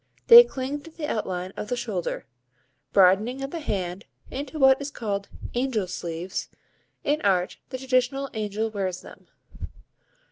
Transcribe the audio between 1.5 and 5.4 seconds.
of the shoulder, broadening at the hand into what is called